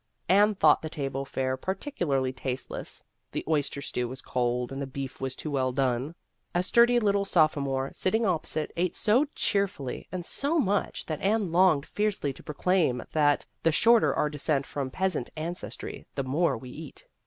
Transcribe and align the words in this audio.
Anne 0.27 0.55
thought 0.55 0.81
the 0.81 0.89
table 0.89 1.25
fare 1.25 1.55
particularly 1.55 2.33
tasteless: 2.33 3.03
the 3.33 3.43
oyster 3.47 3.83
stew 3.83 4.07
was 4.07 4.19
cold 4.19 4.71
and 4.71 4.81
the 4.81 4.87
beef 4.87 5.21
was 5.21 5.35
too 5.35 5.51
well 5.51 5.71
done. 5.71 6.15
A 6.55 6.63
sturdy 6.63 6.99
little 6.99 7.23
sophomore, 7.23 7.91
sitting 7.93 8.25
opposite, 8.25 8.73
ate 8.75 8.95
so 8.95 9.25
cheer 9.35 9.67
fully 9.67 10.07
and 10.11 10.25
so 10.25 10.57
much 10.57 11.05
that 11.05 11.21
Anne 11.21 11.51
longed 11.51 11.85
fiercely 11.85 12.33
to 12.33 12.41
proclaim 12.41 13.03
that, 13.11 13.45
the 13.61 13.71
shorter 13.71 14.11
our 14.15 14.27
descent 14.31 14.65
from 14.65 14.89
peasant 14.89 15.29
ancestry, 15.37 16.07
the 16.15 16.23
more 16.23 16.57
we 16.57 16.71
eat. 16.71 17.05